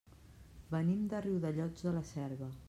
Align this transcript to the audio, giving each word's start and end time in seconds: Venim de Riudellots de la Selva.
Venim 0.71 1.03
de 1.13 1.21
Riudellots 1.27 1.87
de 1.89 1.95
la 1.99 2.03
Selva. 2.15 2.51